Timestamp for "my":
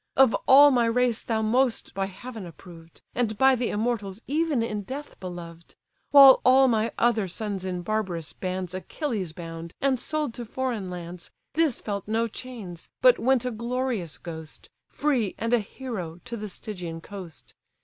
0.71-0.87, 6.67-6.91